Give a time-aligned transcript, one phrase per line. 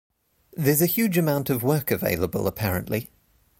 [0.57, 3.11] There's a huge amount of work available, apparently.